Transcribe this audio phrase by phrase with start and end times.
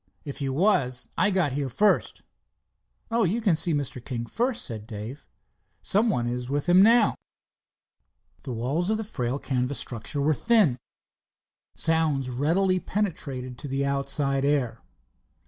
[0.25, 2.23] If you was, I got here first."
[3.11, 4.03] "Oh, you can see Mr.
[4.03, 5.27] King first," said Dave.
[5.83, 7.13] "Some one is with him now."
[8.41, 10.79] The walls of the frail canvas structure were thin.
[11.75, 14.81] Sounds readily penetrated to the outside air.